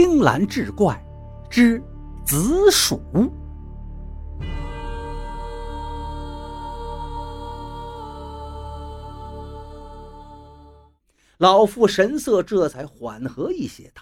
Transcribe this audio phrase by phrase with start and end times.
[0.00, 0.96] 青蓝志怪
[1.50, 1.82] 之
[2.24, 3.02] 紫薯。
[11.38, 14.00] 老妇神色这才缓和一些，道：“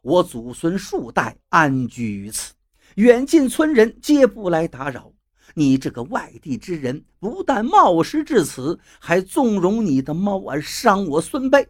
[0.00, 2.54] 我祖孙数代安居于此，
[2.94, 5.12] 远近村人皆不来打扰。
[5.54, 11.66] 你这个外地之人，不但冒失至此，还纵容你的猫儿伤我孙辈。”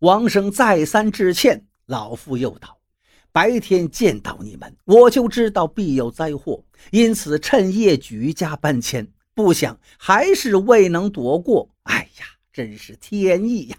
[0.00, 2.78] 王生再三致歉，老妇又道
[3.32, 9.06] ：“白天见到你们，我就知道必有灾祸，因此趁夜举家搬迁。
[9.34, 11.68] 不想还是未能躲过。
[11.82, 13.76] 哎呀，真是天意呀！”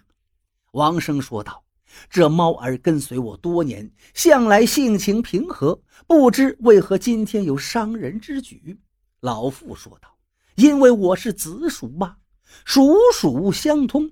[0.73, 1.64] 王生说道
[2.09, 8.78] ：“这猫儿跟随我多年，向来性情平和，不知为何今天有伤人之举。”
[9.22, 10.09] 老妇说道
[10.56, 12.17] ：“因为我是子鼠嘛，
[12.66, 14.12] 鼠鼠相通。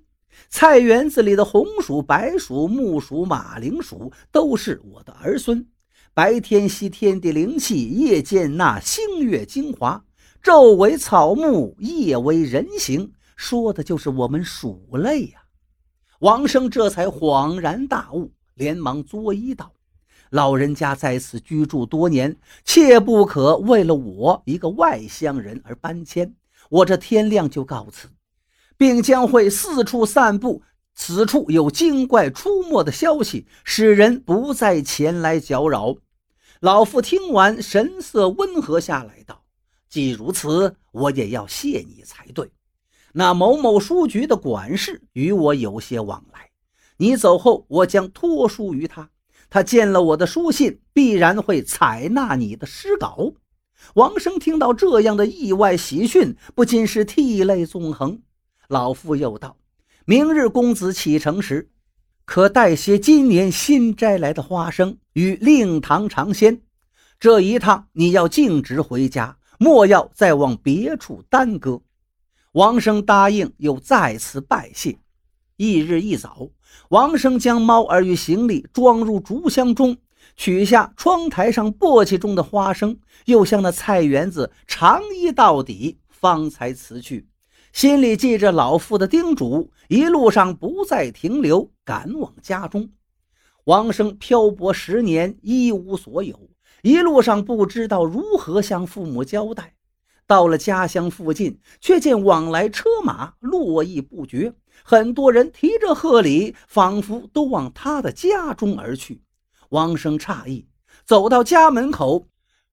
[0.49, 5.67] 菜园子里的红薯、白薯、木薯、马铃薯都是我的儿孙。
[6.13, 10.03] 白天吸天地灵气，夜间纳星月精华。
[10.43, 15.39] 昼为草木，夜为人形，说的就是我们鼠类呀。”
[16.19, 19.73] 王生这才恍然大悟，连忙作揖道
[20.31, 26.35] ：“老人家在此居住多年，切不可为了我一个外乡人而搬迁。
[26.69, 28.07] 我这天亮就告辞，
[28.77, 30.61] 并将会四处散布
[30.95, 35.95] 此处有精怪出没的消息，使人不再前来搅扰。”
[36.61, 39.43] 老妇听完，神色温和下来，道
[39.89, 42.51] ：“既如此，我也要谢你才对。”
[43.15, 46.49] 那某某书局的管事与我有些往来，
[46.97, 49.09] 你走后，我将托书于他。
[49.49, 53.33] 他见了我的书信，必然会采纳你的诗稿。
[53.95, 58.21] 王生听到这样的意外喜讯，不禁是涕泪纵横。
[58.67, 59.57] 老妇又道
[60.05, 61.69] ：“明日公子启程时，
[62.25, 66.61] 可带些今年新摘来的花生与令堂尝鲜。
[67.19, 71.81] 这一趟你要径直回家，莫要再往别处耽搁。”
[72.53, 74.97] 王生答应，又再次拜谢。
[75.57, 76.49] 翌日一早，
[76.89, 79.97] 王生将猫儿与行李装入竹箱中，
[80.35, 87.27] 取下窗台上簸箕中的花生，又向那菜园子长揖到底，方才辞去。
[87.73, 92.91] 心里记着老妇的叮嘱，一路上不再停留，赶往家中。
[93.63, 96.51] 王生漂泊十年，一无所有，
[96.83, 99.73] 一路上不知道如何向父母交代。
[100.27, 104.53] 到了家乡附近，却见往来车马络绎不绝，
[104.83, 109.23] 很多人提着贺礼，仿佛都往他的家中而去。
[109.69, 110.67] 王生诧异，
[111.05, 112.27] 走到家门口，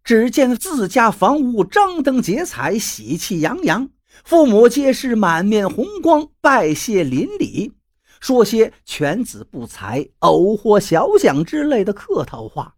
[0.04, 3.88] 只见自家房屋张灯结彩，喜气洋洋，
[4.24, 7.72] 父母皆是满面红光，拜谢邻里，
[8.20, 12.74] 说些“犬子不才，偶获小奖”之类的客套话。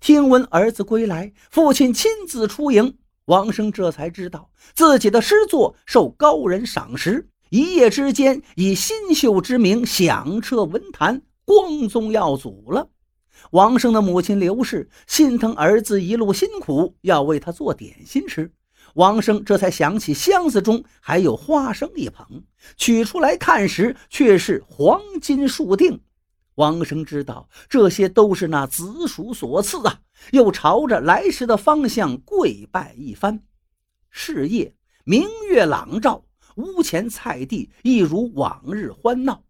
[0.00, 2.98] 听闻儿子归来，父亲亲自出迎。
[3.26, 12.90] 王生这才知道自己的诗作受高人赏识，一夜之间以新秀之名响彻文坛，光宗耀祖了。
[13.52, 18.52] 王生的母亲刘氏心疼儿子一路辛苦，要为他做点心吃。
[18.94, 22.42] 王生这才想起箱子中还有花生一捧，
[22.76, 26.00] 取出来看时，却是黄金数锭。
[26.56, 30.00] 王生知道这些都是那子鼠所赐啊，
[30.32, 33.42] 又朝着来时的方向跪拜一番。
[34.10, 36.22] 是夜，明月朗照，
[36.56, 39.42] 屋前菜地一如往日欢闹。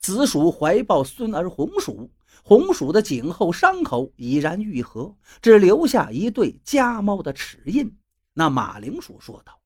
[0.00, 2.10] 子鼠怀抱孙儿红薯，
[2.42, 7.96] 红薯的颈后伤口已然愈合，只留下一对家猫的齿印。
[8.38, 9.58] 那马铃薯说道：“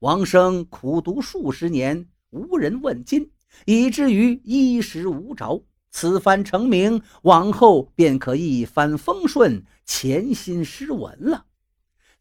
[0.00, 3.30] 王生苦读数十年，无人问津，
[3.66, 5.62] 以至于衣食无着。”
[5.92, 11.44] 此番成名，往后便可一帆风顺，潜心诗文了。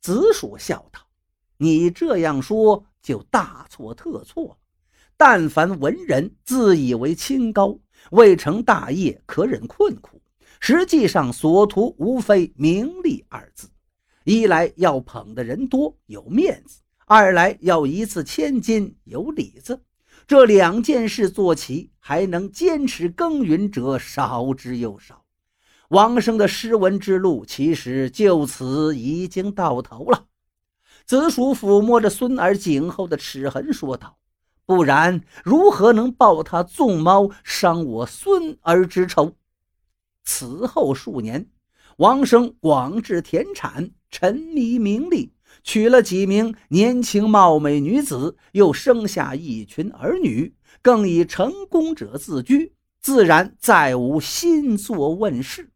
[0.01, 0.99] 子鼠笑道
[1.55, 4.57] ：“你这样说就大错特错了。
[5.15, 7.79] 但凡文人自以为清高，
[8.11, 10.21] 未成大业，可忍困苦，
[10.59, 13.69] 实际上所图无非名利二字。
[14.25, 19.81] 一来要捧的人多，有面子；二来要一次千金，有里子。”
[20.27, 25.23] 这两件事做齐，还能坚持耕耘者少之又少。
[25.89, 30.25] 王生的诗文之路，其实就此已经到头了。
[31.05, 34.17] 子鼠抚摸着孙儿颈后的齿痕，说道
[34.65, 39.35] ：“不然，如何能报他纵猫伤我孙儿之仇？”
[40.25, 41.47] 此后数年，
[41.97, 45.33] 王生广置田产，沉迷名利。
[45.61, 52.71] 娶了几名年轻貌美女子，又生下一群儿女，更以成功者自居，
[53.01, 55.69] 自然再无新作问世。